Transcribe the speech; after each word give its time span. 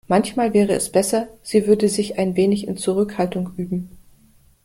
Manchmal 0.07 0.55
wäre 0.55 0.73
es 0.73 0.91
besser, 0.91 1.27
sie 1.43 1.67
würde 1.67 1.87
sich 1.87 2.17
ein 2.17 2.35
wenig 2.35 2.67
in 2.67 2.75
Zurückhaltung 2.75 3.53
üben. 3.55 3.91